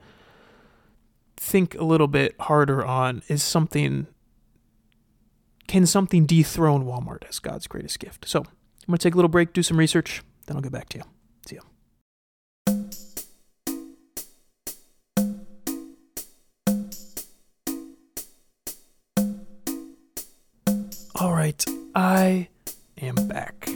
think 1.37 1.75
a 1.75 1.83
little 1.83 2.07
bit 2.07 2.35
harder 2.39 2.83
on 2.83 3.21
is 3.27 3.41
something 3.41 4.07
can 5.67 5.85
something 5.85 6.25
dethrone 6.25 6.83
Walmart 6.83 7.23
as 7.29 7.39
God's 7.39 7.67
greatest 7.67 7.99
gift? 7.99 8.27
So 8.27 8.39
I'm 8.39 8.45
gonna 8.87 8.97
take 8.97 9.13
a 9.13 9.17
little 9.17 9.29
break, 9.29 9.53
do 9.53 9.61
some 9.61 9.77
research, 9.77 10.23
then 10.47 10.57
I'll 10.57 10.63
get 10.63 10.71
back 10.71 10.89
to 10.89 10.97
you. 10.97 11.03
See 11.45 11.55
you. 11.55 11.61
All 21.15 21.33
right, 21.33 21.63
I 21.93 22.47
am 22.99 23.15
back 23.27 23.69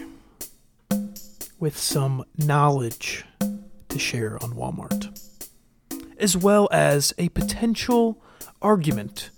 with 1.63 1.77
some 1.77 2.25
knowledge 2.37 3.23
to 3.87 3.97
share 3.97 4.33
on 4.43 4.51
Walmart, 4.51 5.17
as 6.17 6.35
well 6.35 6.67
as 6.73 7.13
a 7.17 7.29
potential 7.29 8.21
argument 8.61 9.29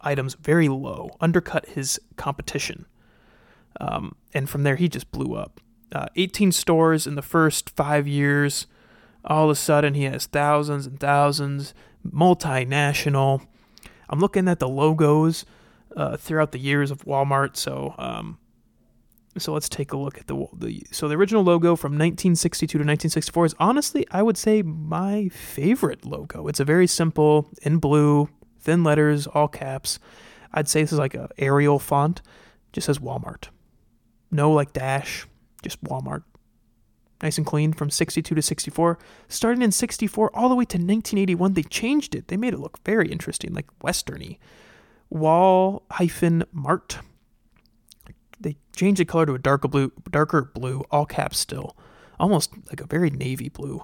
items 0.00 0.34
very 0.34 0.68
low, 0.68 1.16
undercut 1.20 1.66
his 1.66 1.98
competition. 2.16 2.86
Um, 3.80 4.16
and 4.34 4.48
from 4.48 4.62
there, 4.62 4.76
he 4.76 4.88
just 4.88 5.10
blew 5.10 5.34
up. 5.34 5.60
Uh, 5.92 6.06
18 6.16 6.52
stores 6.52 7.06
in 7.06 7.14
the 7.14 7.22
first 7.22 7.70
five 7.70 8.06
years. 8.06 8.66
All 9.24 9.44
of 9.44 9.50
a 9.50 9.54
sudden, 9.54 9.94
he 9.94 10.04
has 10.04 10.26
thousands 10.26 10.86
and 10.86 10.98
thousands, 10.98 11.74
multinational. 12.06 13.46
I'm 14.08 14.20
looking 14.20 14.48
at 14.48 14.58
the 14.58 14.68
logos 14.68 15.44
uh, 15.96 16.16
throughout 16.16 16.52
the 16.52 16.58
years 16.58 16.90
of 16.90 17.04
Walmart. 17.04 17.56
So, 17.56 17.94
um, 17.98 18.38
so 19.38 19.52
let's 19.52 19.68
take 19.68 19.92
a 19.92 19.96
look 19.96 20.18
at 20.18 20.26
the 20.26 20.46
the 20.52 20.82
so 20.90 21.08
the 21.08 21.14
original 21.14 21.42
logo 21.42 21.76
from 21.76 21.92
1962 21.92 22.66
to 22.66 22.78
1964 22.78 23.46
is 23.46 23.54
honestly 23.58 24.06
I 24.10 24.22
would 24.22 24.36
say 24.36 24.62
my 24.62 25.28
favorite 25.28 26.04
logo. 26.04 26.48
It's 26.48 26.60
a 26.60 26.64
very 26.64 26.86
simple 26.86 27.50
in 27.62 27.78
blue, 27.78 28.28
thin 28.60 28.84
letters, 28.84 29.26
all 29.26 29.48
caps. 29.48 29.98
I'd 30.52 30.68
say 30.68 30.82
this 30.82 30.92
is 30.92 30.98
like 30.98 31.14
a 31.14 31.28
Arial 31.38 31.78
font. 31.78 32.22
Just 32.72 32.86
says 32.86 32.98
Walmart. 32.98 33.48
No 34.30 34.50
like 34.52 34.72
dash, 34.72 35.26
just 35.62 35.82
Walmart. 35.84 36.24
Nice 37.22 37.38
and 37.38 37.46
clean 37.46 37.72
from 37.72 37.88
62 37.88 38.34
to 38.34 38.42
64. 38.42 38.98
Starting 39.28 39.62
in 39.62 39.72
64 39.72 40.36
all 40.36 40.48
the 40.48 40.54
way 40.54 40.64
to 40.66 40.76
1981, 40.76 41.54
they 41.54 41.62
changed 41.62 42.14
it. 42.14 42.28
They 42.28 42.36
made 42.36 42.52
it 42.52 42.58
look 42.58 42.78
very 42.84 43.10
interesting, 43.10 43.54
like 43.54 43.66
westerny. 43.78 44.38
Wall 45.08 45.84
hyphen 45.90 46.44
Mart. 46.52 46.98
They 48.40 48.56
changed 48.74 49.00
the 49.00 49.04
color 49.04 49.26
to 49.26 49.34
a 49.34 49.38
darker 49.38 49.68
blue, 49.68 49.92
darker 50.10 50.50
blue, 50.54 50.84
all 50.90 51.06
caps 51.06 51.38
still, 51.38 51.76
almost 52.20 52.52
like 52.68 52.80
a 52.80 52.86
very 52.86 53.10
navy 53.10 53.48
blue, 53.48 53.82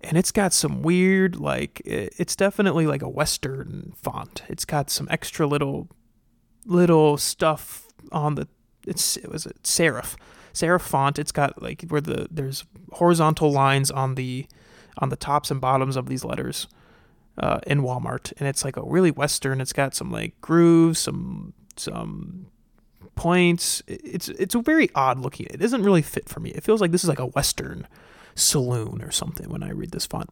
and 0.00 0.18
it's 0.18 0.32
got 0.32 0.52
some 0.52 0.82
weird, 0.82 1.36
like 1.36 1.80
it's 1.84 2.36
definitely 2.36 2.86
like 2.86 3.02
a 3.02 3.08
western 3.08 3.94
font. 3.96 4.42
It's 4.48 4.64
got 4.64 4.90
some 4.90 5.08
extra 5.10 5.46
little, 5.46 5.88
little 6.66 7.16
stuff 7.16 7.86
on 8.12 8.34
the. 8.34 8.46
It's 8.86 9.16
it 9.16 9.30
was 9.30 9.46
a 9.46 9.54
serif, 9.62 10.16
serif 10.52 10.82
font. 10.82 11.18
It's 11.18 11.32
got 11.32 11.62
like 11.62 11.84
where 11.88 12.02
the 12.02 12.28
there's 12.30 12.64
horizontal 12.92 13.50
lines 13.50 13.90
on 13.90 14.14
the, 14.14 14.46
on 14.98 15.08
the 15.08 15.16
tops 15.16 15.50
and 15.50 15.60
bottoms 15.60 15.96
of 15.96 16.06
these 16.06 16.22
letters 16.22 16.68
uh, 17.38 17.60
in 17.66 17.80
Walmart, 17.80 18.34
and 18.38 18.46
it's 18.46 18.62
like 18.64 18.76
a 18.76 18.84
really 18.84 19.10
western. 19.10 19.60
It's 19.60 19.72
got 19.72 19.94
some 19.94 20.10
like 20.10 20.38
grooves, 20.42 20.98
some 20.98 21.54
some 21.76 22.46
points. 23.14 23.82
It's 23.86 24.28
it's 24.28 24.54
a 24.54 24.60
very 24.60 24.90
odd 24.94 25.18
looking. 25.18 25.46
It 25.50 25.58
doesn't 25.58 25.82
really 25.82 26.02
fit 26.02 26.28
for 26.28 26.40
me. 26.40 26.50
It 26.50 26.64
feels 26.64 26.80
like 26.80 26.90
this 26.90 27.02
is 27.02 27.08
like 27.08 27.18
a 27.18 27.26
western 27.26 27.86
saloon 28.34 29.02
or 29.02 29.10
something 29.10 29.48
when 29.48 29.62
I 29.62 29.70
read 29.70 29.92
this 29.92 30.06
font. 30.06 30.30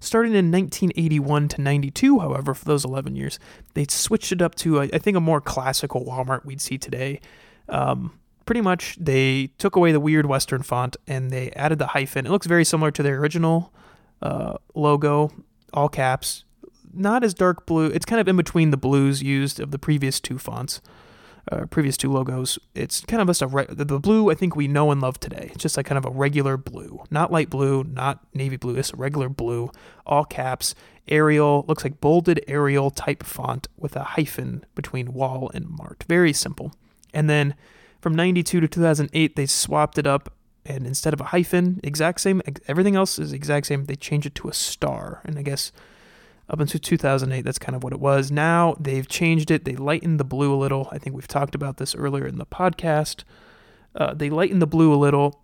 Starting 0.00 0.32
in 0.34 0.50
1981 0.50 1.48
to 1.48 1.60
92, 1.60 2.18
however, 2.18 2.54
for 2.54 2.64
those 2.64 2.84
11 2.84 3.14
years, 3.14 3.38
they 3.74 3.86
switched 3.88 4.32
it 4.32 4.42
up 4.42 4.54
to 4.56 4.80
I 4.80 4.98
think 4.98 5.16
a 5.16 5.20
more 5.20 5.40
classical 5.40 6.04
Walmart 6.04 6.44
we'd 6.44 6.60
see 6.60 6.78
today. 6.78 7.20
Um, 7.68 8.18
pretty 8.46 8.60
much, 8.60 8.96
they 8.98 9.48
took 9.58 9.76
away 9.76 9.92
the 9.92 10.00
weird 10.00 10.26
western 10.26 10.62
font 10.62 10.96
and 11.06 11.30
they 11.30 11.50
added 11.52 11.78
the 11.78 11.88
hyphen. 11.88 12.26
It 12.26 12.30
looks 12.30 12.46
very 12.46 12.64
similar 12.64 12.90
to 12.90 13.02
their 13.02 13.18
original 13.18 13.72
uh, 14.22 14.56
logo 14.74 15.30
all 15.72 15.88
caps, 15.88 16.44
not 16.92 17.22
as 17.22 17.34
dark 17.34 17.66
blue. 17.66 17.86
It's 17.86 18.06
kind 18.06 18.20
of 18.20 18.26
in 18.26 18.36
between 18.36 18.70
the 18.70 18.76
blues 18.76 19.22
used 19.22 19.60
of 19.60 19.70
the 19.70 19.78
previous 19.78 20.20
two 20.20 20.38
fonts. 20.38 20.80
Uh, 21.50 21.66
previous 21.66 21.96
two 21.96 22.12
logos. 22.12 22.58
It's 22.74 23.00
kind 23.02 23.20
of 23.20 23.28
just 23.28 23.42
a 23.42 23.46
re- 23.46 23.66
the 23.68 23.84
blue 23.84 24.30
I 24.30 24.34
think 24.34 24.56
we 24.56 24.68
know 24.68 24.90
and 24.90 25.00
love 25.00 25.20
today. 25.20 25.50
It's 25.52 25.62
just 25.62 25.76
like 25.76 25.86
kind 25.86 25.98
of 25.98 26.04
a 26.04 26.10
regular 26.10 26.56
blue, 26.56 27.02
not 27.10 27.30
light 27.30 27.50
blue, 27.50 27.84
not 27.84 28.20
navy 28.34 28.56
blue. 28.56 28.76
It's 28.76 28.92
a 28.92 28.96
regular 28.96 29.28
blue, 29.28 29.70
all 30.06 30.24
caps. 30.24 30.74
Arial 31.08 31.64
looks 31.68 31.84
like 31.84 32.00
bolded 32.00 32.44
Arial 32.48 32.90
type 32.90 33.22
font 33.22 33.68
with 33.76 33.94
a 33.94 34.02
hyphen 34.02 34.64
between 34.74 35.12
wall 35.12 35.50
and 35.54 35.68
mart. 35.68 36.04
Very 36.08 36.32
simple. 36.32 36.72
And 37.14 37.30
then 37.30 37.54
from 38.00 38.14
92 38.14 38.60
to 38.60 38.68
2008, 38.68 39.36
they 39.36 39.46
swapped 39.46 39.98
it 39.98 40.06
up 40.06 40.32
and 40.68 40.86
instead 40.86 41.14
of 41.14 41.20
a 41.20 41.24
hyphen, 41.24 41.80
exact 41.84 42.20
same, 42.20 42.42
everything 42.66 42.96
else 42.96 43.18
is 43.18 43.32
exact 43.32 43.66
same. 43.66 43.84
They 43.84 43.94
changed 43.94 44.26
it 44.26 44.34
to 44.36 44.48
a 44.48 44.52
star. 44.52 45.22
And 45.24 45.38
I 45.38 45.42
guess 45.42 45.70
up 46.48 46.60
until 46.60 46.80
2008, 46.80 47.42
that's 47.42 47.58
kind 47.58 47.74
of 47.74 47.82
what 47.82 47.92
it 47.92 48.00
was. 48.00 48.30
Now 48.30 48.76
they've 48.78 49.06
changed 49.06 49.50
it. 49.50 49.64
They 49.64 49.74
lightened 49.74 50.20
the 50.20 50.24
blue 50.24 50.54
a 50.54 50.56
little. 50.56 50.88
I 50.92 50.98
think 50.98 51.16
we've 51.16 51.26
talked 51.26 51.54
about 51.54 51.78
this 51.78 51.94
earlier 51.94 52.26
in 52.26 52.38
the 52.38 52.46
podcast. 52.46 53.24
Uh, 53.94 54.14
they 54.14 54.30
lightened 54.30 54.62
the 54.62 54.66
blue 54.66 54.94
a 54.94 54.96
little. 54.96 55.42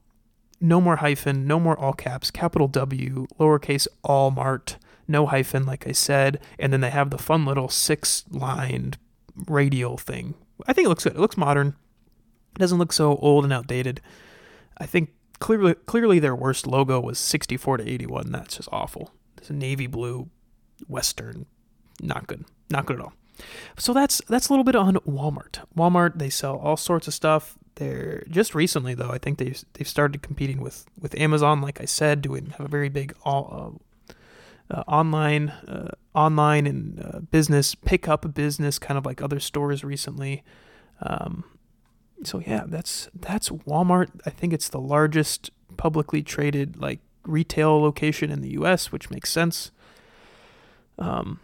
No 0.60 0.80
more 0.80 0.96
hyphen, 0.96 1.46
no 1.46 1.58
more 1.58 1.76
all 1.76 1.92
caps, 1.92 2.30
capital 2.30 2.68
W, 2.68 3.26
lowercase 3.40 3.88
all 4.04 4.30
mart, 4.30 4.76
no 5.08 5.26
hyphen, 5.26 5.66
like 5.66 5.88
I 5.88 5.92
said. 5.92 6.38
And 6.56 6.72
then 6.72 6.80
they 6.80 6.90
have 6.90 7.10
the 7.10 7.18
fun 7.18 7.44
little 7.44 7.68
six 7.68 8.24
lined 8.30 8.96
radial 9.48 9.96
thing. 9.96 10.34
I 10.68 10.72
think 10.72 10.86
it 10.86 10.88
looks 10.88 11.02
good. 11.02 11.14
It 11.14 11.20
looks 11.20 11.36
modern. 11.36 11.74
It 12.54 12.58
doesn't 12.60 12.78
look 12.78 12.92
so 12.92 13.16
old 13.16 13.42
and 13.42 13.52
outdated. 13.52 14.00
I 14.78 14.86
think 14.86 15.10
clearly 15.40 15.74
clearly 15.74 16.20
their 16.20 16.36
worst 16.36 16.68
logo 16.68 17.00
was 17.00 17.18
64 17.18 17.78
to 17.78 17.88
81. 17.88 18.30
That's 18.30 18.58
just 18.58 18.68
awful. 18.70 19.10
It's 19.38 19.50
a 19.50 19.54
navy 19.54 19.88
blue 19.88 20.28
Western. 20.88 21.46
Not 22.00 22.26
good. 22.26 22.44
Not 22.70 22.86
good 22.86 22.98
at 22.98 23.02
all. 23.02 23.12
So 23.78 23.92
that's 23.92 24.20
that's 24.28 24.48
a 24.48 24.52
little 24.52 24.64
bit 24.64 24.76
on 24.76 24.94
Walmart. 25.06 25.64
Walmart 25.76 26.18
they 26.18 26.30
sell 26.30 26.56
all 26.56 26.76
sorts 26.76 27.08
of 27.08 27.14
stuff. 27.14 27.56
They're 27.76 28.24
just 28.28 28.54
recently 28.54 28.94
though. 28.94 29.10
I 29.10 29.18
think 29.18 29.38
they 29.38 29.54
they've 29.74 29.88
started 29.88 30.22
competing 30.22 30.60
with 30.60 30.84
with 31.00 31.18
Amazon. 31.18 31.60
Like 31.60 31.80
I 31.80 31.86
said, 31.86 32.22
doing 32.22 32.50
have 32.58 32.66
a 32.66 32.68
very 32.68 32.88
big 32.88 33.14
all. 33.24 33.78
Uh, 33.78 33.82
uh, 34.70 34.82
online, 34.88 35.50
uh, 35.50 35.90
online 36.14 36.66
and 36.66 37.04
uh, 37.04 37.18
business 37.20 37.74
pick 37.74 38.08
up 38.08 38.32
business, 38.32 38.78
kind 38.78 38.96
of 38.96 39.04
like 39.04 39.20
other 39.20 39.38
stores 39.38 39.84
recently. 39.84 40.42
Um, 41.02 41.44
so 42.24 42.40
yeah, 42.40 42.64
that's 42.66 43.10
that's 43.14 43.50
Walmart. 43.50 44.08
I 44.24 44.30
think 44.30 44.52
it's 44.52 44.68
the 44.68 44.80
largest 44.80 45.50
publicly 45.76 46.22
traded 46.22 46.80
like 46.80 47.00
retail 47.24 47.80
location 47.80 48.30
in 48.30 48.40
the 48.40 48.50
U.S., 48.50 48.90
which 48.90 49.10
makes 49.10 49.30
sense. 49.30 49.72
Um, 50.98 51.40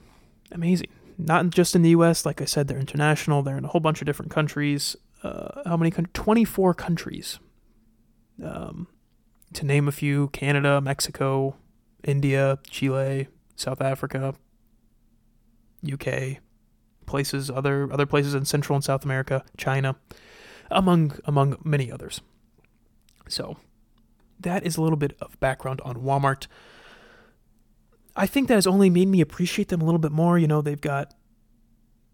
amazing. 0.52 0.88
Not 1.18 1.50
just 1.50 1.74
in 1.74 1.82
the 1.82 1.90
U.S. 1.90 2.24
Like 2.24 2.40
I 2.40 2.44
said, 2.44 2.68
they're 2.68 2.78
international. 2.78 3.42
They're 3.42 3.58
in 3.58 3.64
a 3.64 3.68
whole 3.68 3.80
bunch 3.80 4.00
of 4.00 4.06
different 4.06 4.30
countries. 4.30 4.96
Uh, 5.22 5.62
how 5.66 5.76
many? 5.76 5.90
Twenty-four 5.90 6.74
countries. 6.74 7.40
Um, 8.44 8.86
to 9.54 9.66
name 9.66 9.88
a 9.88 9.92
few: 9.92 10.28
Canada, 10.28 10.80
Mexico, 10.80 11.56
India, 12.04 12.58
Chile, 12.70 13.26
South 13.56 13.80
Africa, 13.80 14.34
UK, 15.92 16.38
places 17.06 17.50
other 17.50 17.92
other 17.92 18.06
places 18.06 18.34
in 18.34 18.44
Central 18.44 18.76
and 18.76 18.84
South 18.84 19.04
America, 19.04 19.44
China, 19.56 19.96
among 20.70 21.18
among 21.24 21.56
many 21.64 21.90
others. 21.90 22.20
So, 23.28 23.56
that 24.38 24.64
is 24.64 24.76
a 24.76 24.82
little 24.82 24.96
bit 24.96 25.16
of 25.20 25.38
background 25.40 25.80
on 25.84 25.96
Walmart. 25.96 26.46
I 28.18 28.26
think 28.26 28.48
that 28.48 28.54
has 28.54 28.66
only 28.66 28.90
made 28.90 29.08
me 29.08 29.20
appreciate 29.20 29.68
them 29.68 29.80
a 29.80 29.84
little 29.84 30.00
bit 30.00 30.12
more. 30.12 30.38
You 30.38 30.48
know, 30.48 30.60
they've 30.60 30.80
got 30.80 31.14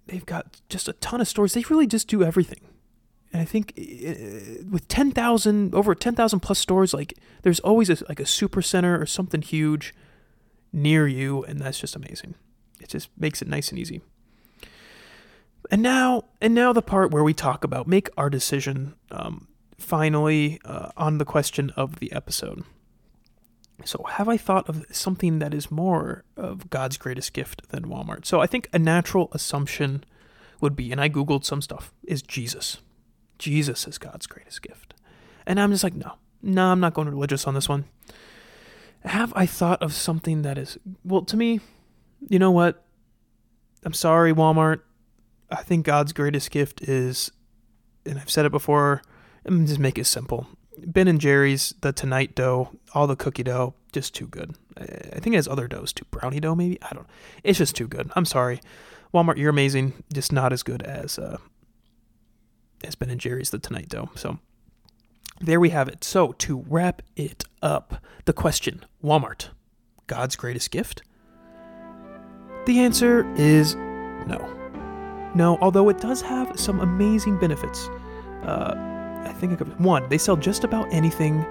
they've 0.07 0.27
got 0.27 0.61
just 0.69 0.87
a 0.87 0.93
ton 0.95 1.21
of 1.21 1.29
stores. 1.29 1.55
They 1.55 1.65
really 1.71 1.87
just 1.87 2.09
do 2.09 2.23
everything. 2.23 2.61
And 3.33 3.43
I 3.43 3.45
think 3.47 3.73
uh, 3.77 4.63
with 4.71 4.87
10,000 4.87 5.75
over 5.75 5.95
10,000 5.95 6.41
plus 6.41 6.59
stores 6.59 6.95
like 6.95 7.15
there's 7.43 7.59
always 7.61 7.91
a, 7.91 7.97
like 8.09 8.21
a 8.21 8.27
super 8.27 8.63
center 8.63 9.01
or 9.01 9.07
something 9.07 9.43
huge 9.43 9.93
near 10.73 11.09
you 11.09 11.43
and 11.45 11.59
that's 11.59 11.81
just 11.81 11.97
amazing. 11.97 12.35
It 12.81 12.91
just 12.91 13.09
makes 13.19 13.43
it 13.43 13.49
nice 13.49 13.71
and 13.71 13.79
easy. 13.79 14.03
And 15.71 15.83
now 15.83 16.27
and 16.41 16.55
now 16.55 16.73
the 16.73 16.83
part 16.83 17.11
where 17.11 17.25
we 17.25 17.35
talk 17.35 17.65
about 17.65 17.89
make 17.89 18.09
our 18.17 18.29
decision 18.29 18.95
um, 19.11 19.49
finally 19.79 20.61
uh, 20.65 20.91
on 20.97 21.19
the 21.19 21.25
question 21.25 21.71
of 21.71 21.99
the 21.99 22.13
episode. 22.13 22.63
So, 23.85 24.05
have 24.05 24.29
I 24.29 24.37
thought 24.37 24.69
of 24.69 24.85
something 24.93 25.41
that 25.41 25.53
is 25.53 25.71
more 25.71 26.25
of 26.37 26.71
God's 26.71 26.97
greatest 26.97 27.33
gift 27.33 27.69
than 27.71 27.87
Walmart? 27.87 28.25
So, 28.25 28.41
I 28.41 28.47
think 28.47 28.69
a 28.73 28.79
natural 28.79 29.29
assumption 29.33 30.05
would 30.61 30.77
be, 30.77 30.93
and 30.93 31.01
I 31.01 31.09
Googled 31.09 31.45
some 31.45 31.61
stuff, 31.61 31.93
is 32.05 32.23
Jesus. 32.23 32.79
Jesus 33.39 33.87
is 33.87 33.99
God's 33.99 34.27
greatest 34.27 34.63
gift. 34.63 34.95
And 35.47 35.61
I'm 35.61 35.71
just 35.71 35.85
like, 35.85 35.95
no, 35.95 36.13
no, 36.41 36.67
I'm 36.67 36.81
not 36.81 36.95
going 36.95 37.09
religious 37.09 37.47
on 37.47 37.55
this 37.55 37.69
one. 37.69 37.85
Have 39.05 39.33
I 39.37 39.45
thought 39.45 39.83
of 39.83 39.93
something 39.93 40.43
that 40.43 40.57
is, 40.57 40.79
well, 41.05 41.23
to 41.23 41.37
me, 41.37 41.61
you 42.29 42.39
know 42.39 42.51
what? 42.51 42.83
I'm 43.85 43.93
sorry, 43.93 44.33
Walmart. 44.33 44.81
I 45.51 45.63
think 45.63 45.85
God's 45.85 46.13
greatest 46.13 46.51
gift 46.51 46.81
is, 46.83 47.31
and 48.07 48.19
I've 48.19 48.31
said 48.31 48.47
it 48.47 48.53
before, 48.53 49.03
just 49.47 49.79
make 49.79 49.99
it 49.99 50.07
simple. 50.07 50.47
Ben 50.79 51.09
and 51.09 51.21
Jerry's, 51.21 51.75
the 51.81 51.93
Tonight 51.93 52.35
dough, 52.35 52.71
all 52.95 53.07
the 53.07 53.17
cookie 53.17 53.43
dough, 53.43 53.75
just 53.93 54.15
too 54.15 54.27
good. 54.27 54.57
I 54.77 55.21
think 55.21 55.35
it 55.35 55.37
has 55.37 55.49
other 55.49 55.69
doughs 55.69 55.93
too. 55.93 56.05
Brownie 56.11 56.41
dough, 56.41 56.55
maybe? 56.55 56.79
I 56.83 56.93
don't 56.93 57.05
know. 57.07 57.15
It's 57.43 57.59
just 57.59 57.77
too 57.77 57.87
good. 57.87 58.11
I'm 58.17 58.25
sorry. 58.25 58.61
Walmart, 59.13 59.37
you're 59.37 59.51
amazing. 59.51 59.93
Just 60.13 60.33
not 60.33 60.53
as 60.53 60.63
good 60.63 60.83
as 60.83 61.19
uh, 61.19 61.39
as 62.83 62.95
Ben 62.97 63.11
and 63.11 63.21
Jerry's, 63.21 63.51
the 63.51 63.59
Tonight 63.59 63.89
dough. 63.89 64.11
So 64.17 64.39
there 65.41 65.61
we 65.61 65.71
have 65.71 65.89
it. 65.89 66.03
So 66.03 66.33
to 66.33 66.65
wrap 66.69 67.03
it 67.17 67.45
up, 67.63 68.03
the 68.25 68.33
question 68.33 68.85
Walmart, 69.03 69.49
God's 70.07 70.37
greatest 70.37 70.71
gift? 70.71 71.03
The 72.67 72.81
answer 72.81 73.31
is 73.37 73.75
no. 74.27 74.51
No, 75.35 75.59
although 75.61 75.89
it 75.89 76.01
does 76.01 76.23
have 76.23 76.59
some 76.59 76.81
amazing 76.81 77.39
benefits. 77.39 77.89
Uh, 78.43 78.94
I 79.27 79.33
think 79.33 79.61
one, 79.79 80.09
they 80.09 80.19
sell 80.19 80.37
just 80.37 80.65
about 80.65 80.93
anything 80.93 81.45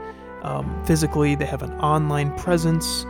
um, 0.43 0.83
physically. 0.85 1.35
They 1.35 1.45
have 1.45 1.63
an 1.63 1.71
online 1.73 2.37
presence. 2.37 3.05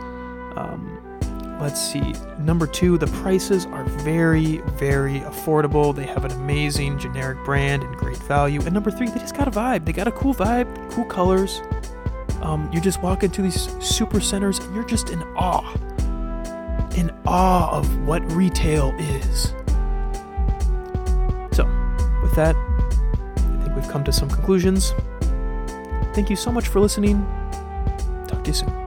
Um, 0.56 1.58
let's 1.60 1.80
see. 1.80 2.14
Number 2.38 2.66
two, 2.66 2.98
the 2.98 3.06
prices 3.08 3.66
are 3.66 3.84
very, 3.84 4.58
very 4.76 5.20
affordable. 5.20 5.94
They 5.94 6.06
have 6.06 6.24
an 6.24 6.32
amazing 6.32 6.98
generic 6.98 7.42
brand 7.44 7.82
and 7.82 7.96
great 7.96 8.16
value. 8.18 8.60
And 8.62 8.72
number 8.72 8.90
three, 8.90 9.08
they 9.08 9.20
just 9.20 9.36
got 9.36 9.48
a 9.48 9.50
vibe. 9.50 9.84
They 9.84 9.92
got 9.92 10.08
a 10.08 10.12
cool 10.12 10.34
vibe, 10.34 10.90
cool 10.92 11.04
colors. 11.04 11.60
Um, 12.42 12.70
you 12.72 12.80
just 12.80 13.02
walk 13.02 13.22
into 13.22 13.42
these 13.42 13.68
super 13.84 14.20
centers 14.20 14.58
and 14.58 14.74
you're 14.74 14.84
just 14.84 15.10
in 15.10 15.22
awe. 15.36 15.74
In 16.96 17.10
awe 17.26 17.76
of 17.76 18.06
what 18.06 18.22
retail 18.32 18.94
is. 18.98 19.54
So, 21.56 21.64
with 22.22 22.34
that, 22.36 22.54
come 23.94 24.02
to 24.02 24.12
some 24.12 24.28
conclusions. 24.28 24.92
Thank 26.14 26.28
you 26.28 26.34
so 26.34 26.50
much 26.50 26.66
for 26.66 26.80
listening. 26.80 27.24
Talk 28.26 28.42
to 28.42 28.50
you 28.50 28.54
soon. 28.54 28.83